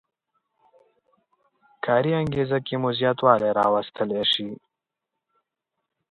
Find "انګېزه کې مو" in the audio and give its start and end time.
2.21-2.89